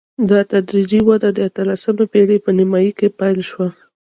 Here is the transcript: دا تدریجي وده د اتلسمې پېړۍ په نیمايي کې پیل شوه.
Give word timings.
دا 0.29 0.39
تدریجي 0.51 0.99
وده 1.09 1.29
د 1.33 1.39
اتلسمې 1.49 2.05
پېړۍ 2.11 2.37
په 2.45 2.49
نیمايي 2.57 2.91
کې 2.99 3.07
پیل 3.19 3.39
شوه. 3.49 3.67